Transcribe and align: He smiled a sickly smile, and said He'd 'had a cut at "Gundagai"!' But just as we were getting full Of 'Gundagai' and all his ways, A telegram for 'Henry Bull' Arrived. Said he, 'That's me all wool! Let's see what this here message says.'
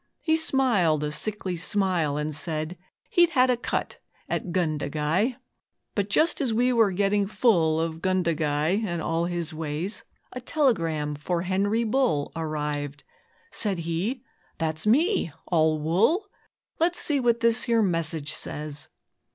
He 0.23 0.35
smiled 0.35 1.03
a 1.03 1.11
sickly 1.11 1.55
smile, 1.55 2.17
and 2.17 2.33
said 2.33 2.75
He'd 3.11 3.29
'had 3.29 3.51
a 3.51 3.55
cut 3.55 3.99
at 4.27 4.51
"Gundagai"!' 4.51 5.35
But 5.93 6.09
just 6.09 6.41
as 6.41 6.51
we 6.55 6.73
were 6.73 6.89
getting 6.89 7.27
full 7.27 7.79
Of 7.79 8.01
'Gundagai' 8.01 8.83
and 8.83 8.99
all 8.99 9.25
his 9.25 9.53
ways, 9.53 10.03
A 10.31 10.41
telegram 10.41 11.13
for 11.13 11.43
'Henry 11.43 11.83
Bull' 11.83 12.31
Arrived. 12.35 13.03
Said 13.51 13.77
he, 13.85 14.23
'That's 14.57 14.87
me 14.87 15.31
all 15.49 15.79
wool! 15.79 16.25
Let's 16.79 16.97
see 16.97 17.19
what 17.19 17.41
this 17.41 17.65
here 17.65 17.83
message 17.83 18.33
says.' 18.33 18.89